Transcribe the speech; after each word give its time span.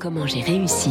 Comment 0.00 0.28
j'ai 0.28 0.42
réussi 0.42 0.90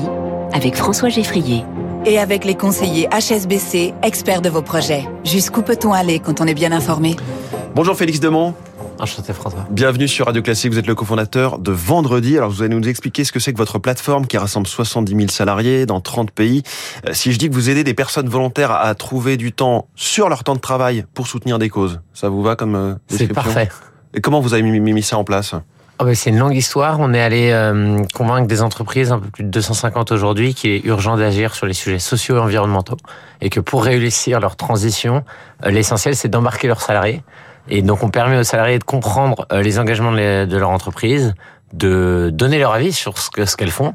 avec 0.52 0.76
François 0.76 1.08
Geffrier. 1.08 1.64
Et 2.06 2.20
avec 2.20 2.44
les 2.44 2.56
conseillers 2.56 3.08
HSBC, 3.08 3.94
experts 4.04 4.42
de 4.42 4.50
vos 4.50 4.62
projets. 4.62 5.08
Jusqu'où 5.24 5.62
peut-on 5.62 5.94
aller 5.94 6.20
quand 6.20 6.42
on 6.42 6.46
est 6.46 6.54
bien 6.54 6.74
informé? 6.74 7.16
Bonjour 7.74 7.96
Félix 7.96 8.20
Demont. 8.20 8.54
Enchanté 9.00 9.32
François. 9.32 9.66
Bienvenue 9.70 10.10
sur 10.10 10.26
Radio 10.26 10.42
Classique, 10.42 10.74
vous 10.74 10.80
êtes 10.80 10.88
le 10.88 10.96
cofondateur 10.96 11.58
de 11.60 11.72
Vendredi. 11.72 12.38
Alors 12.38 12.50
vous 12.50 12.64
allez 12.64 12.76
nous 12.76 12.86
expliquer 12.86 13.24
ce 13.24 13.32
que 13.32 13.40
c'est 13.40 13.54
que 13.54 13.58
votre 13.58 13.80
plateforme 13.80 14.28
qui 14.28 14.38
rassemble 14.38 14.68
70 14.68 15.16
000 15.16 15.28
salariés 15.30 15.86
dans 15.86 16.02
30 16.02 16.32
pays. 16.32 16.64
Euh, 17.08 17.14
si 17.14 17.32
je 17.32 17.40
dis 17.40 17.48
que 17.48 17.54
vous 17.54 17.70
aidez 17.70 17.86
des 17.86 17.94
personnes 17.94 18.28
volontaires 18.28 18.72
à 18.72 18.94
trouver 18.94 19.38
du 19.38 19.54
temps 19.54 19.88
sur 19.96 20.28
leur 20.28 20.44
temps 20.44 20.56
de 20.56 20.60
travail 20.60 21.06
pour 21.14 21.28
soutenir 21.28 21.60
des 21.60 21.70
causes, 21.70 22.02
ça 22.14 22.28
vous 22.28 22.44
va 22.44 22.58
comme 22.58 22.76
euh, 22.76 22.96
C'est 23.08 23.28
parfait. 23.28 23.70
Et 24.14 24.20
comment 24.20 24.42
vous 24.42 24.54
avez 24.54 24.64
mis, 24.64 24.80
mis 24.82 25.04
ça 25.04 25.18
en 25.18 25.24
place? 25.24 25.54
Ben 26.00 26.14
c'est 26.14 26.30
une 26.30 26.38
longue 26.38 26.56
histoire. 26.56 27.00
On 27.00 27.14
est 27.14 27.22
allé 27.22 27.50
euh, 27.52 28.04
convaincre 28.14 28.48
des 28.48 28.62
entreprises, 28.62 29.12
un 29.12 29.20
peu 29.20 29.30
plus 29.30 29.44
de 29.44 29.50
250 29.50 30.12
aujourd'hui, 30.12 30.54
qu'il 30.54 30.70
est 30.70 30.86
urgent 30.86 31.18
d'agir 31.18 31.56
sur 31.56 31.66
les 31.66 31.74
sujets 31.74 31.98
sociaux 31.98 32.38
et 32.38 32.40
environnementaux. 32.40 32.98
Et 33.42 33.50
que 33.50 33.60
pour 33.60 33.84
réussir 33.84 34.40
leur 34.40 34.56
transition, 34.56 35.24
euh, 35.66 35.72
l'essentiel, 35.72 36.16
c'est 36.16 36.28
d'embarquer 36.28 36.68
leurs 36.68 36.82
salariés. 36.82 37.24
Et 37.68 37.82
donc, 37.82 38.04
on 38.04 38.10
permet 38.10 38.38
aux 38.38 38.44
salariés 38.44 38.78
de 38.78 38.84
comprendre 38.84 39.48
euh, 39.52 39.64
les 39.64 39.80
engagements 39.80 40.12
de, 40.12 40.58
leur 40.58 40.70
entreprise, 40.70 41.34
de 41.74 42.30
donner 42.32 42.60
leur 42.60 42.74
avis 42.74 42.94
sur 42.94 43.18
ce 43.18 43.56
qu'elles 43.56 43.72
font 43.72 43.94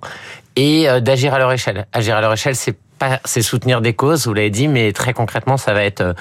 et 0.56 0.86
d'agir 1.00 1.32
à 1.32 1.38
leur 1.38 1.50
échelle. 1.50 1.86
Agir 1.94 2.14
à 2.14 2.20
leur 2.20 2.34
échelle, 2.34 2.56
c'est 2.56 2.76
c'est 3.24 3.42
soutenir 3.42 3.80
des 3.80 3.94
causes, 3.94 4.26
vous 4.26 4.34
l'avez 4.34 4.50
dit, 4.50 4.68
mais 4.68 4.92
très 4.92 5.12
concrètement, 5.12 5.56
ça 5.56 5.72
va 5.72 5.84
être 5.84 6.14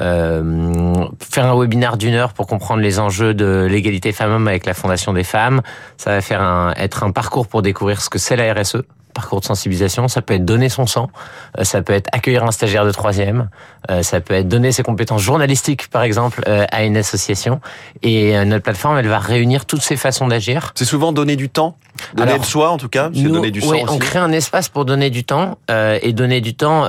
euh, 0.00 1.06
faire 1.30 1.46
un 1.46 1.58
webinaire 1.58 1.96
d'une 1.96 2.14
heure 2.14 2.32
pour 2.32 2.46
comprendre 2.46 2.82
les 2.82 2.98
enjeux 2.98 3.34
de 3.34 3.66
l'égalité 3.68 4.12
femmes-hommes 4.12 4.48
avec 4.48 4.66
la 4.66 4.74
Fondation 4.74 5.12
des 5.12 5.24
femmes. 5.24 5.62
Ça 5.96 6.10
va 6.10 6.20
faire 6.20 6.42
un, 6.42 6.72
être 6.76 7.02
un 7.02 7.10
parcours 7.10 7.48
pour 7.48 7.62
découvrir 7.62 8.00
ce 8.00 8.10
que 8.10 8.18
c'est 8.18 8.36
la 8.36 8.52
RSE, 8.54 8.82
parcours 9.18 9.40
de 9.40 9.46
sensibilisation, 9.46 10.06
ça 10.06 10.22
peut 10.22 10.34
être 10.34 10.44
donner 10.44 10.68
son 10.68 10.86
sang, 10.86 11.10
euh, 11.58 11.64
ça 11.64 11.82
peut 11.82 11.92
être 11.92 12.08
accueillir 12.12 12.44
un 12.44 12.52
stagiaire 12.52 12.84
de 12.84 12.92
troisième, 12.92 13.50
euh, 13.90 14.04
ça 14.04 14.20
peut 14.20 14.34
être 14.34 14.46
donner 14.46 14.70
ses 14.70 14.84
compétences 14.84 15.22
journalistiques, 15.22 15.88
par 15.88 16.04
exemple, 16.04 16.40
euh, 16.46 16.66
à 16.70 16.84
une 16.84 16.96
association. 16.96 17.60
Et 18.02 18.32
notre 18.44 18.62
plateforme, 18.62 18.96
elle 18.96 19.08
va 19.08 19.18
réunir 19.18 19.66
toutes 19.66 19.82
ces 19.82 19.96
façons 19.96 20.28
d'agir. 20.28 20.70
C'est 20.76 20.84
souvent 20.84 21.10
donner 21.10 21.34
du 21.34 21.48
temps 21.48 21.76
Donner 22.14 22.30
Alors, 22.30 22.42
de 22.42 22.46
soi, 22.46 22.70
en 22.70 22.76
tout 22.76 22.88
cas, 22.88 23.10
nous, 23.12 23.28
donner 23.28 23.50
du 23.50 23.60
oui, 23.64 23.82
on 23.88 23.98
crée 23.98 24.20
un 24.20 24.30
espace 24.30 24.68
pour 24.68 24.84
donner 24.84 25.10
du 25.10 25.24
temps 25.24 25.58
et 25.68 26.12
donner 26.12 26.40
du 26.40 26.54
temps 26.54 26.86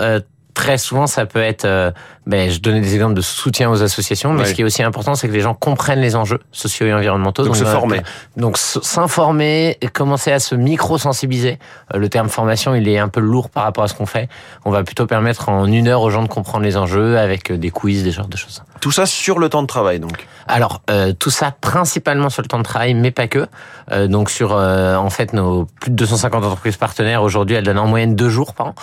très 0.59 0.77
souvent, 0.77 1.07
ça 1.07 1.25
peut 1.25 1.41
être, 1.41 1.63
euh, 1.63 1.91
ben, 2.29 2.51
je 2.51 2.59
donnais 2.59 2.79
des 2.79 2.93
exemples 2.93 3.15
de 3.15 3.21
soutien 3.21 3.71
aux 3.71 3.81
associations, 3.81 4.33
mais 4.33 4.45
ce 4.45 4.53
qui 4.53 4.61
est 4.61 4.63
aussi 4.63 4.83
important, 4.83 5.15
c'est 5.15 5.27
que 5.27 5.33
les 5.33 5.41
gens 5.41 5.55
comprennent 5.55 5.99
les 5.99 6.15
enjeux 6.15 6.39
sociaux 6.51 6.85
et 6.85 6.93
environnementaux. 6.93 7.43
Donc, 7.43 7.55
se 7.55 7.65
former. 7.65 8.01
Donc 8.37 8.59
s'informer, 8.59 9.79
commencer 9.93 10.31
à 10.31 10.37
se 10.37 10.53
micro-sensibiliser. 10.53 11.57
Euh, 11.95 11.97
le 11.97 12.07
terme 12.07 12.29
formation, 12.29 12.75
il 12.75 12.87
est 12.87 12.99
un 12.99 13.07
peu 13.07 13.19
lourd 13.19 13.49
par 13.49 13.63
rapport 13.63 13.83
à 13.83 13.87
ce 13.87 13.95
qu'on 13.95 14.05
fait. 14.05 14.29
On 14.63 14.69
va 14.69 14.83
plutôt 14.83 15.07
permettre 15.07 15.49
en 15.49 15.65
une 15.65 15.87
heure 15.87 16.03
aux 16.03 16.11
gens 16.11 16.21
de 16.21 16.27
comprendre 16.27 16.65
les 16.65 16.77
enjeux 16.77 17.17
avec 17.17 17.49
euh, 17.49 17.57
des 17.57 17.71
quiz, 17.71 18.03
des 18.03 18.11
genres 18.11 18.27
de 18.27 18.37
choses. 18.37 18.61
Tout 18.79 18.91
ça 18.91 19.05
sur 19.05 19.39
le 19.39 19.49
temps 19.49 19.61
de 19.61 19.67
travail, 19.67 19.99
donc. 19.99 20.27
Alors 20.47 20.81
euh, 20.89 21.13
tout 21.13 21.29
ça 21.29 21.51
principalement 21.51 22.29
sur 22.29 22.41
le 22.41 22.47
temps 22.47 22.57
de 22.57 22.63
travail, 22.63 22.93
mais 22.93 23.11
pas 23.11 23.27
que. 23.27 23.45
Euh, 23.91 24.07
donc 24.07 24.29
sur 24.29 24.53
euh, 24.53 24.95
en 24.95 25.09
fait 25.09 25.33
nos 25.33 25.65
plus 25.79 25.91
de 25.91 25.95
250 25.95 26.43
entreprises 26.43 26.77
partenaires 26.77 27.21
aujourd'hui, 27.21 27.55
elles 27.55 27.63
donnent 27.63 27.79
en 27.79 27.87
moyenne 27.87 28.15
deux 28.15 28.29
jours 28.29 28.53
par 28.53 28.67
an. 28.67 28.75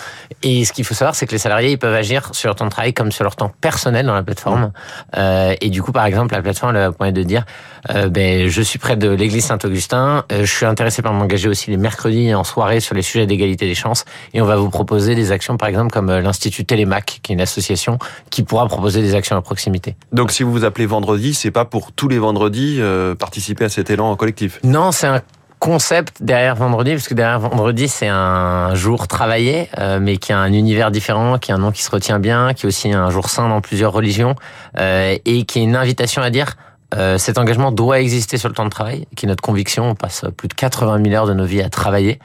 Et 0.43 0.65
ce 0.65 0.71
qu'il 0.71 0.85
faut 0.85 0.93
savoir, 0.93 1.15
c'est 1.15 1.25
que 1.25 1.31
les 1.31 1.37
salariés 1.37 1.71
ils 1.71 1.79
peuvent 1.79 1.93
agir 1.93 2.29
sur 2.33 2.47
leur 2.47 2.55
temps 2.55 2.65
de 2.65 2.69
travail 2.69 2.93
comme 2.93 3.11
sur 3.11 3.23
leur 3.23 3.35
personnel 3.61 4.05
dans 4.05 4.13
la 4.15 4.23
plateforme. 4.23 4.71
Euh, 5.15 5.55
et 5.61 5.69
du 5.69 5.81
coup, 5.81 5.91
par 5.91 6.05
exemple, 6.05 6.33
la 6.33 6.41
plateforme 6.41 6.75
elle 6.75 6.91
va 6.99 7.11
de 7.11 7.23
dire, 7.23 7.45
euh, 7.89 8.09
ben 8.09 8.49
je 8.49 8.61
suis 8.61 8.79
près 8.79 8.97
de 8.97 9.09
l'église 9.09 9.45
Saint-Augustin, 9.45 10.25
je 10.29 10.45
suis 10.45 10.65
intéressé 10.65 11.01
par 11.01 11.13
m'engager 11.13 11.47
aussi 11.47 11.69
les 11.71 11.77
mercredis 11.77 12.33
en 12.33 12.43
soirée 12.43 12.79
sur 12.79 12.95
les 12.95 13.01
sujets 13.01 13.25
d'égalité 13.27 13.67
des 13.67 13.75
chances, 13.75 14.05
et 14.33 14.41
on 14.41 14.45
va 14.45 14.55
vous 14.55 14.69
proposer 14.69 15.15
des 15.15 15.31
actions, 15.31 15.57
par 15.57 15.69
exemple 15.69 15.91
comme 15.91 16.11
l'institut 16.11 16.65
Télémac, 16.65 17.19
qui 17.21 17.31
est 17.31 17.35
une 17.35 17.41
association 17.41 17.99
qui 18.29 18.43
pourra 18.43 18.67
proposer 18.67 19.01
des 19.01 19.15
actions 19.15 19.37
à 19.37 19.41
proximité. 19.41 19.95
Donc 20.11 20.31
si 20.31 20.43
vous 20.43 20.51
vous 20.51 20.65
appelez 20.65 20.85
vendredi, 20.85 21.33
c'est 21.33 21.51
pas 21.51 21.65
pour 21.65 21.91
tous 21.91 22.07
les 22.07 22.19
vendredis 22.19 22.77
euh, 22.79 23.15
participer 23.15 23.65
à 23.65 23.69
cet 23.69 23.89
élan 23.89 24.15
collectif? 24.15 24.59
Non, 24.63 24.91
c'est 24.91 25.07
un 25.07 25.21
concept 25.59 26.21
derrière 26.21 26.55
vendredi, 26.55 26.91
parce 26.91 27.07
que 27.07 27.13
derrière 27.13 27.39
vendredi, 27.39 27.87
c'est 27.87 28.07
un 28.07 28.75
jour 28.75 29.07
travaillé, 29.07 29.69
euh, 29.79 29.99
mais 30.01 30.17
qui 30.17 30.31
a 30.33 30.39
un 30.39 30.53
univers 30.53 30.91
différent, 30.91 31.37
qui 31.37 31.51
a 31.51 31.55
un 31.55 31.59
nom 31.59 31.71
qui 31.71 31.83
se 31.83 31.91
retient 31.91 32.19
bien, 32.19 32.53
qui 32.53 32.65
est 32.65 32.67
aussi 32.67 32.91
un 32.93 33.09
jour 33.09 33.29
saint 33.29 33.49
dans 33.49 33.61
plusieurs 33.61 33.91
religions, 33.91 34.35
euh, 34.77 35.17
et 35.25 35.45
qui 35.45 35.59
est 35.59 35.63
une 35.63 35.75
invitation 35.75 36.21
à 36.21 36.29
dire 36.29 36.55
euh, 36.95 37.17
cet 37.17 37.37
engagement 37.37 37.71
doit 37.71 37.99
exister 37.99 38.37
sur 38.37 38.47
le 38.47 38.55
temps 38.55 38.65
de 38.65 38.69
travail, 38.69 39.07
qui 39.15 39.25
est 39.25 39.29
notre 39.29 39.41
conviction. 39.41 39.89
On 39.89 39.95
passe 39.95 40.23
plus 40.37 40.47
de 40.47 40.53
80 40.53 41.03
000 41.03 41.15
heures 41.15 41.27
de 41.27 41.33
nos 41.33 41.45
vies 41.45 41.61
à 41.61 41.69
travailler. 41.69 42.19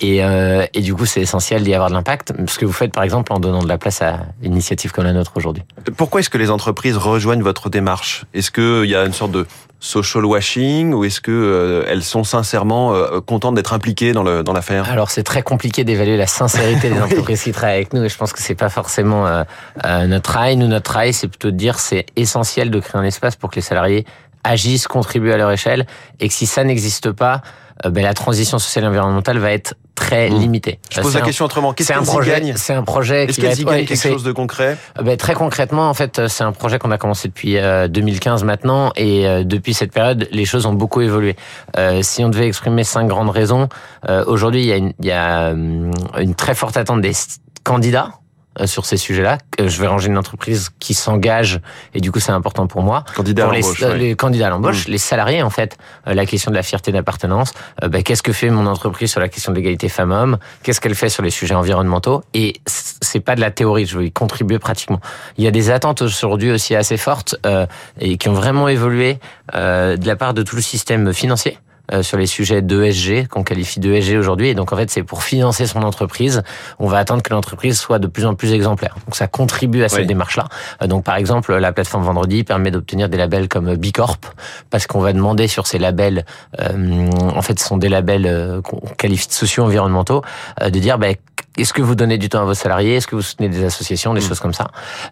Et, 0.00 0.24
euh, 0.24 0.66
et 0.74 0.80
du 0.80 0.94
coup, 0.94 1.06
c'est 1.06 1.20
essentiel 1.20 1.62
d'y 1.62 1.74
avoir 1.74 1.88
de 1.88 1.94
l'impact. 1.94 2.32
Ce 2.48 2.58
que 2.58 2.66
vous 2.66 2.72
faites, 2.72 2.92
par 2.92 3.04
exemple, 3.04 3.32
en 3.32 3.38
donnant 3.38 3.62
de 3.62 3.68
la 3.68 3.78
place 3.78 4.02
à 4.02 4.20
une 4.42 4.52
initiative 4.52 4.92
comme 4.92 5.04
la 5.04 5.12
nôtre 5.12 5.32
aujourd'hui. 5.36 5.62
Pourquoi 5.96 6.20
est-ce 6.20 6.30
que 6.30 6.38
les 6.38 6.50
entreprises 6.50 6.96
rejoignent 6.96 7.42
votre 7.42 7.70
démarche? 7.70 8.24
Est-ce 8.34 8.50
qu'il 8.50 8.90
y 8.90 8.96
a 8.96 9.04
une 9.04 9.12
sorte 9.12 9.32
de 9.32 9.46
social 9.80 10.24
washing 10.24 10.92
ou 10.92 11.04
est-ce 11.04 11.20
que 11.20 11.30
euh, 11.30 11.84
elles 11.88 12.02
sont 12.02 12.24
sincèrement 12.24 12.94
euh, 12.94 13.20
contentes 13.20 13.54
d'être 13.54 13.72
impliquées 13.72 14.12
dans 14.12 14.24
le 14.24 14.42
dans 14.42 14.52
l'affaire? 14.52 14.90
Alors 14.90 15.10
c'est 15.10 15.22
très 15.22 15.42
compliqué 15.42 15.84
d'évaluer 15.84 16.16
la 16.16 16.26
sincérité 16.26 16.90
des 16.94 17.00
entreprises 17.00 17.42
qui 17.42 17.52
travaillent 17.52 17.76
avec 17.76 17.92
nous 17.92 18.02
et 18.02 18.08
je 18.08 18.16
pense 18.16 18.32
que 18.32 18.40
c'est 18.40 18.56
pas 18.56 18.70
forcément 18.70 19.26
euh, 19.26 19.44
notre 20.06 20.30
travail. 20.30 20.56
Nous 20.56 20.66
notre 20.66 20.90
travail 20.90 21.12
c'est 21.12 21.28
plutôt 21.28 21.50
de 21.50 21.56
dire 21.56 21.78
c'est 21.78 22.06
essentiel 22.16 22.70
de 22.70 22.80
créer 22.80 23.00
un 23.00 23.04
espace 23.04 23.36
pour 23.36 23.50
que 23.50 23.56
les 23.56 23.62
salariés 23.62 24.04
agissent, 24.44 24.88
contribuent 24.88 25.32
à 25.32 25.36
leur 25.36 25.50
échelle 25.50 25.86
et 26.20 26.28
que 26.28 26.34
si 26.34 26.46
ça 26.46 26.64
n'existe 26.64 27.12
pas, 27.12 27.42
ben, 27.84 28.02
la 28.02 28.14
transition 28.14 28.58
sociale 28.58 28.84
et 28.84 28.88
environnementale 28.88 29.38
va 29.38 29.52
être 29.52 29.74
très 29.94 30.30
mmh. 30.30 30.38
limité. 30.38 30.78
Je 30.90 31.00
pose 31.00 31.14
la 31.14 31.20
question 31.20 31.44
autrement. 31.44 31.72
Qu'est-ce 31.72 31.92
un 31.92 32.02
projet 32.02 32.52
C'est 32.56 32.72
un 32.72 32.82
projet 32.82 33.26
qui 33.28 33.40
va 33.40 33.78
être, 33.78 33.88
quelque 33.88 33.96
chose 33.96 34.24
de 34.24 34.32
concret? 34.32 34.76
Euh, 34.98 35.02
ben, 35.02 35.16
très 35.16 35.34
concrètement, 35.34 35.88
en 35.88 35.94
fait, 35.94 36.26
c'est 36.28 36.44
un 36.44 36.52
projet 36.52 36.78
qu'on 36.78 36.90
a 36.90 36.98
commencé 36.98 37.28
depuis 37.28 37.56
2015 37.56 38.42
euh, 38.42 38.46
maintenant, 38.46 38.92
et 38.96 39.26
euh, 39.26 39.44
depuis 39.44 39.74
cette 39.74 39.92
période, 39.92 40.28
les 40.32 40.44
choses 40.44 40.66
ont 40.66 40.72
beaucoup 40.72 41.00
évolué. 41.00 41.36
si 42.02 42.24
on 42.24 42.28
devait 42.28 42.48
exprimer 42.48 42.84
cinq 42.84 43.06
grandes 43.06 43.30
raisons, 43.30 43.68
aujourd'hui, 44.26 44.62
il 44.62 44.66
y 44.66 44.72
a, 44.72 44.76
une, 44.76 44.92
il 44.98 45.06
y 45.06 45.12
a 45.12 45.50
une 45.50 46.34
très 46.36 46.54
forte 46.54 46.76
attente 46.76 47.00
des 47.00 47.12
candidats 47.64 48.10
euh, 48.10 48.27
sur 48.66 48.86
ces 48.86 48.96
sujets-là. 48.96 49.38
Je 49.58 49.80
vais 49.80 49.86
ranger 49.86 50.08
une 50.08 50.18
entreprise 50.18 50.70
qui 50.78 50.94
s'engage 50.94 51.60
et 51.94 52.00
du 52.00 52.12
coup 52.12 52.20
c'est 52.20 52.32
important 52.32 52.66
pour 52.66 52.82
moi. 52.82 53.04
Candidat 53.14 53.44
pour 53.44 53.52
à 53.52 53.56
les, 53.56 53.82
euh, 53.82 53.94
les, 53.96 54.16
candidats 54.16 54.46
à 54.46 54.50
l'embauche, 54.50 54.88
mm. 54.88 54.90
les 54.90 54.98
salariés 54.98 55.42
en 55.42 55.50
fait, 55.50 55.76
euh, 56.06 56.14
la 56.14 56.26
question 56.26 56.50
de 56.50 56.56
la 56.56 56.62
fierté 56.62 56.92
d'appartenance. 56.92 57.52
Ben, 57.82 58.02
Qu'est-ce 58.02 58.22
que 58.22 58.32
fait 58.32 58.50
mon 58.50 58.66
entreprise 58.66 59.10
sur 59.10 59.20
la 59.20 59.28
question 59.28 59.52
de 59.52 59.56
l'égalité 59.56 59.88
femmes-hommes? 59.88 60.38
Qu'est-ce 60.62 60.80
qu'elle 60.80 60.94
fait 60.94 61.08
sur 61.08 61.22
les 61.22 61.30
sujets 61.30 61.54
environnementaux? 61.54 62.22
Et 62.34 62.54
c'est 62.66 63.20
pas 63.20 63.34
de 63.34 63.40
la 63.40 63.50
théorie, 63.50 63.86
je 63.86 63.98
veux 63.98 64.04
y 64.04 64.12
contribuer 64.12 64.58
pratiquement. 64.58 65.00
Il 65.36 65.44
y 65.44 65.46
a 65.46 65.50
des 65.50 65.70
attentes 65.70 66.02
aujourd'hui 66.02 66.50
aussi 66.50 66.74
assez 66.74 66.96
fortes 66.96 67.36
euh, 67.46 67.66
et 68.00 68.16
qui 68.18 68.28
ont 68.28 68.34
vraiment 68.34 68.68
évolué 68.68 69.18
euh, 69.54 69.96
de 69.96 70.06
la 70.06 70.16
part 70.16 70.34
de 70.34 70.42
tout 70.42 70.56
le 70.56 70.62
système 70.62 71.12
financier. 71.12 71.58
Euh, 71.94 72.02
sur 72.02 72.18
les 72.18 72.26
sujets 72.26 72.60
d'ESG, 72.60 73.28
qu'on 73.28 73.42
qualifie 73.42 73.80
d'ESG 73.80 74.18
aujourd'hui. 74.18 74.48
Et 74.48 74.54
donc, 74.54 74.74
en 74.74 74.76
fait, 74.76 74.90
c'est 74.90 75.02
pour 75.02 75.22
financer 75.22 75.66
son 75.66 75.82
entreprise, 75.82 76.42
on 76.78 76.86
va 76.86 76.98
attendre 76.98 77.22
que 77.22 77.32
l'entreprise 77.32 77.78
soit 77.78 77.98
de 77.98 78.06
plus 78.06 78.26
en 78.26 78.34
plus 78.34 78.52
exemplaire. 78.52 78.96
Donc, 79.06 79.16
ça 79.16 79.26
contribue 79.26 79.82
à 79.82 79.88
cette 79.88 80.06
démarche-là. 80.06 80.48
Euh, 80.82 80.86
donc, 80.86 81.04
par 81.04 81.16
exemple, 81.16 81.56
la 81.56 81.72
plateforme 81.72 82.04
Vendredi 82.04 82.44
permet 82.44 82.70
d'obtenir 82.70 83.08
des 83.08 83.16
labels 83.16 83.48
comme 83.48 83.74
B 83.74 83.90
Corp, 83.90 84.26
parce 84.68 84.86
qu'on 84.86 85.00
va 85.00 85.14
demander 85.14 85.48
sur 85.48 85.66
ces 85.66 85.78
labels, 85.78 86.26
euh, 86.60 87.10
en 87.34 87.40
fait, 87.40 87.58
ce 87.58 87.66
sont 87.66 87.78
des 87.78 87.88
labels 87.88 88.60
qu'on 88.64 88.80
qualifie 88.98 89.28
de 89.28 89.32
socio-environnementaux, 89.32 90.22
de 90.62 90.78
dire, 90.78 90.98
bah, 90.98 91.08
est-ce 91.58 91.72
que 91.72 91.82
vous 91.82 91.94
donnez 91.94 92.18
du 92.18 92.28
temps 92.28 92.42
à 92.42 92.44
vos 92.44 92.54
salariés? 92.54 92.96
Est-ce 92.96 93.06
que 93.06 93.16
vous 93.16 93.22
soutenez 93.22 93.48
des 93.48 93.64
associations, 93.64 94.14
des 94.14 94.20
hmm. 94.20 94.28
choses 94.28 94.40
comme 94.40 94.54
ça? 94.54 94.68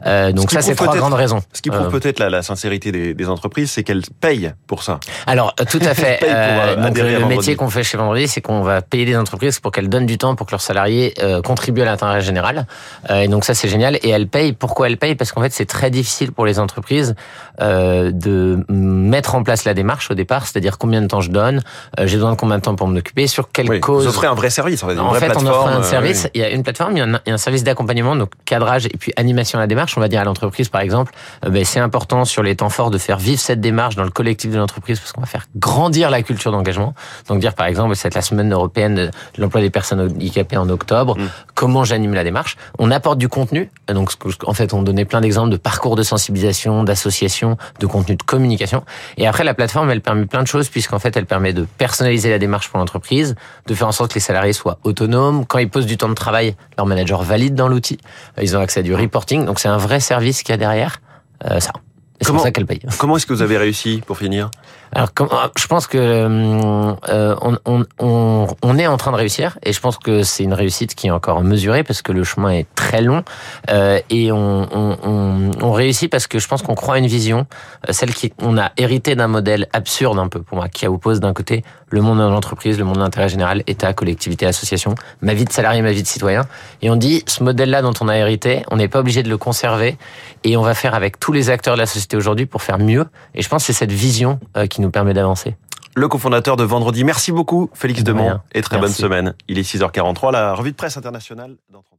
Euh, 0.06 0.32
Donc 0.32 0.50
ça, 0.50 0.62
c'est 0.62 0.74
trois 0.74 0.96
grandes 0.96 1.14
raisons. 1.14 1.40
Ce 1.52 1.62
qui 1.62 1.70
prouve 1.70 1.86
euh, 1.86 1.90
peut-être 1.90 2.18
la, 2.18 2.30
la, 2.30 2.42
sincérité 2.42 2.92
des, 2.92 3.14
des 3.14 3.28
entreprises, 3.28 3.70
c'est 3.70 3.82
qu'elles 3.82 4.02
payent 4.20 4.52
pour 4.66 4.82
ça. 4.82 5.00
Alors 5.26 5.54
euh, 5.60 5.64
tout 5.64 5.80
à 5.82 5.94
fait. 5.94 6.20
euh, 6.22 6.76
donc, 6.76 6.98
le 6.98 7.26
métier 7.26 7.56
qu'on 7.56 7.70
fait 7.70 7.82
chez 7.82 7.96
Vendredi, 7.96 8.28
c'est 8.28 8.40
qu'on 8.40 8.62
va 8.62 8.82
payer 8.82 9.04
des 9.04 9.16
entreprises 9.16 9.60
pour 9.60 9.72
qu'elles 9.72 9.88
donnent 9.88 10.06
du 10.06 10.18
temps 10.18 10.34
pour 10.34 10.46
que 10.46 10.52
leurs 10.52 10.60
salariés 10.60 11.14
euh, 11.22 11.42
contribuent 11.42 11.82
à 11.82 11.86
l'intérêt 11.86 12.20
général. 12.20 12.66
Euh, 13.10 13.22
et 13.22 13.28
donc 13.28 13.44
ça, 13.44 13.54
c'est 13.54 13.68
génial. 13.68 13.98
Et 14.02 14.08
elles 14.08 14.28
payent. 14.28 14.52
Pourquoi 14.52 14.88
elles 14.88 14.98
payent? 14.98 15.14
Parce 15.14 15.32
qu'en 15.32 15.42
fait, 15.42 15.52
c'est 15.52 15.66
très 15.66 15.90
difficile 15.90 16.32
pour 16.32 16.46
les 16.46 16.58
entreprises 16.58 17.14
de 17.58 18.64
mettre 18.68 19.34
en 19.34 19.42
place 19.42 19.64
la 19.64 19.72
démarche 19.72 20.10
au 20.10 20.14
départ, 20.14 20.46
c'est-à-dire 20.46 20.76
combien 20.78 21.00
de 21.00 21.06
temps 21.06 21.22
je 21.22 21.30
donne, 21.30 21.62
j'ai 21.98 22.16
besoin 22.16 22.32
de 22.32 22.36
combien 22.36 22.58
de 22.58 22.62
temps 22.62 22.74
pour 22.74 22.86
me 22.86 22.98
occuper, 22.98 23.26
sur 23.26 23.50
quelle 23.50 23.68
oui, 23.68 23.80
cause. 23.80 24.04
Vous 24.04 24.10
offrez 24.10 24.26
un 24.26 24.34
vrai 24.34 24.50
service, 24.50 24.82
en 24.82 24.88
fait. 24.88 24.98
En 24.98 25.12
fait, 25.14 25.32
on 25.36 25.46
offre 25.46 25.68
un 25.68 25.82
service 25.82 26.28
il 26.36 26.40
y 26.40 26.44
a 26.44 26.50
une 26.50 26.62
plateforme, 26.62 26.92
il 26.92 26.98
y 26.98 27.00
a 27.00 27.04
un, 27.04 27.20
il 27.24 27.28
y 27.28 27.30
a 27.30 27.34
un 27.34 27.38
service 27.38 27.64
d'accompagnement, 27.64 28.14
donc 28.14 28.30
cadrage 28.44 28.86
et 28.86 28.96
puis 28.98 29.12
animation 29.16 29.58
à 29.58 29.62
la 29.62 29.66
démarche. 29.66 29.96
On 29.96 30.00
va 30.00 30.08
dire 30.08 30.20
à 30.20 30.24
l'entreprise, 30.24 30.68
par 30.68 30.82
exemple, 30.82 31.12
euh, 31.44 31.50
ben, 31.50 31.64
c'est 31.64 31.80
important 31.80 32.24
sur 32.26 32.42
les 32.42 32.54
temps 32.56 32.68
forts 32.68 32.90
de 32.90 32.98
faire 32.98 33.16
vivre 33.16 33.40
cette 33.40 33.60
démarche 33.60 33.96
dans 33.96 34.04
le 34.04 34.10
collectif 34.10 34.50
de 34.50 34.58
l'entreprise 34.58 35.00
parce 35.00 35.12
qu'on 35.12 35.22
va 35.22 35.26
faire 35.26 35.46
grandir 35.56 36.10
la 36.10 36.22
culture 36.22 36.52
d'engagement. 36.52 36.94
Donc 37.28 37.40
dire 37.40 37.54
par 37.54 37.66
exemple, 37.66 37.96
c'est 37.96 38.14
la 38.14 38.20
semaine 38.20 38.52
européenne 38.52 38.94
de 38.94 39.10
l'emploi 39.38 39.62
des 39.62 39.70
personnes 39.70 40.00
handicapées 40.00 40.58
en 40.58 40.68
octobre. 40.68 41.18
Mm. 41.18 41.28
Comment 41.54 41.84
j'anime 41.84 42.12
la 42.12 42.22
démarche? 42.22 42.56
On 42.78 42.90
apporte 42.90 43.18
du 43.18 43.28
contenu. 43.28 43.70
Donc 43.88 44.10
en 44.44 44.52
fait, 44.52 44.74
on 44.74 44.82
donnait 44.82 45.06
plein 45.06 45.22
d'exemples 45.22 45.50
de 45.50 45.56
parcours 45.56 45.96
de 45.96 46.02
sensibilisation, 46.02 46.84
d'association, 46.84 47.56
de 47.80 47.86
contenu 47.86 48.16
de 48.16 48.22
communication. 48.22 48.84
Et 49.16 49.26
après, 49.26 49.44
la 49.44 49.54
plateforme, 49.54 49.90
elle 49.90 50.02
permet 50.02 50.26
plein 50.26 50.42
de 50.42 50.48
choses 50.48 50.68
puisqu'en 50.68 50.98
fait, 50.98 51.16
elle 51.16 51.26
permet 51.26 51.54
de 51.54 51.66
personnaliser 51.78 52.28
la 52.28 52.38
démarche 52.38 52.68
pour 52.68 52.78
l'entreprise, 52.78 53.36
de 53.66 53.74
faire 53.74 53.88
en 53.88 53.92
sorte 53.92 54.10
que 54.10 54.16
les 54.16 54.20
salariés 54.20 54.52
soient 54.52 54.78
autonomes. 54.84 55.46
Quand 55.46 55.58
ils 55.58 55.70
posent 55.70 55.86
du 55.86 55.96
temps 55.96 56.08
de 56.08 56.14
travail, 56.14 56.25
leur 56.76 56.86
manager 56.86 57.22
valide 57.22 57.54
dans 57.54 57.68
l'outil. 57.68 57.98
Euh, 58.38 58.42
Ils 58.42 58.56
ont 58.56 58.60
accès 58.60 58.80
à 58.80 58.82
du 58.82 58.94
reporting. 58.94 59.44
Donc 59.44 59.58
c'est 59.60 59.68
un 59.68 59.76
vrai 59.76 60.00
service 60.00 60.42
qu'il 60.42 60.52
y 60.52 60.54
a 60.54 60.58
derrière. 60.58 61.00
Euh, 61.44 61.60
ça. 61.60 61.72
C'est 62.20 62.32
pour 62.32 62.40
ça 62.40 62.50
qu'elle 62.50 62.66
paye. 62.66 62.80
Comment 62.98 63.16
est-ce 63.16 63.26
que 63.26 63.34
vous 63.34 63.42
avez 63.42 63.58
réussi 63.58 64.02
pour 64.06 64.16
finir? 64.16 64.50
Alors, 64.96 65.10
euh, 65.20 65.48
je 65.58 65.66
pense 65.66 65.86
que 65.86 65.98
euh, 65.98 67.34
on, 67.42 67.58
on, 67.66 67.84
on, 67.98 68.46
on 68.62 68.78
est 68.78 68.86
en 68.86 68.96
train 68.96 69.12
de 69.12 69.16
réussir 69.16 69.58
et 69.62 69.74
je 69.74 69.80
pense 69.80 69.98
que 69.98 70.22
c'est 70.22 70.42
une 70.42 70.54
réussite 70.54 70.94
qui 70.94 71.08
est 71.08 71.10
encore 71.10 71.42
mesurée 71.42 71.84
parce 71.84 72.00
que 72.00 72.12
le 72.12 72.24
chemin 72.24 72.48
est 72.48 72.66
très 72.74 73.02
long 73.02 73.22
euh, 73.68 74.00
et 74.08 74.32
on 74.32 75.72
réussit 75.72 76.10
parce 76.10 76.26
que 76.26 76.38
je 76.38 76.48
pense 76.48 76.62
qu'on 76.62 76.74
croit 76.74 76.94
à 76.94 76.98
une 76.98 77.06
vision, 77.06 77.46
euh, 77.86 77.92
celle 77.92 78.14
qui 78.14 78.32
on 78.40 78.56
a 78.56 78.72
hérité 78.78 79.14
d'un 79.16 79.28
modèle 79.28 79.68
absurde 79.74 80.18
un 80.18 80.28
peu 80.28 80.40
pour 80.40 80.56
moi 80.56 80.70
qui 80.70 80.86
oppose 80.86 81.20
d'un 81.20 81.34
côté 81.34 81.62
le 81.90 82.00
monde 82.00 82.18
de 82.18 82.24
l'entreprise, 82.24 82.78
le 82.78 82.84
monde 82.84 82.96
de 82.96 83.00
l'intérêt 83.00 83.28
général, 83.28 83.62
État, 83.66 83.92
collectivité, 83.92 84.46
association, 84.46 84.94
ma 85.20 85.34
vie 85.34 85.44
de 85.44 85.52
salarié, 85.52 85.82
ma 85.82 85.92
vie 85.92 86.02
de 86.02 86.08
citoyen. 86.08 86.46
Et 86.82 86.90
on 86.90 86.96
dit 86.96 87.22
ce 87.26 87.44
modèle-là 87.44 87.82
dont 87.82 87.92
on 88.00 88.08
a 88.08 88.16
hérité, 88.16 88.64
on 88.70 88.76
n'est 88.76 88.88
pas 88.88 89.00
obligé 89.00 89.22
de 89.22 89.28
le 89.28 89.36
conserver 89.36 89.96
et 90.42 90.56
on 90.56 90.62
va 90.62 90.74
faire 90.74 90.94
avec 90.94 91.20
tous 91.20 91.32
les 91.32 91.50
acteurs 91.50 91.74
de 91.74 91.80
la 91.80 91.86
société 91.86 92.16
aujourd'hui 92.16 92.46
pour 92.46 92.62
faire 92.62 92.78
mieux. 92.78 93.06
Et 93.34 93.42
je 93.42 93.48
pense 93.48 93.62
que 93.62 93.66
c'est 93.66 93.78
cette 93.78 93.92
vision 93.92 94.40
euh, 94.56 94.66
qui 94.66 94.80
nous 94.80 94.85
permet 94.90 95.14
d'avancer. 95.14 95.56
Le 95.94 96.08
cofondateur 96.08 96.56
de 96.56 96.64
Vendredi. 96.64 97.04
Merci 97.04 97.32
beaucoup, 97.32 97.70
Félix 97.72 98.02
De 98.02 98.12
Demont, 98.12 98.40
et 98.52 98.60
très 98.60 98.78
bonne 98.78 98.90
semaine. 98.90 99.34
Il 99.48 99.58
est 99.58 99.62
6h43, 99.62 100.30
la 100.30 100.54
revue 100.54 100.72
de 100.72 100.76
presse 100.76 100.96
internationale. 100.98 101.56
dans 101.70 101.82
30 101.82 101.95